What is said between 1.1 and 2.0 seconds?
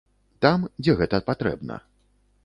патрэбна.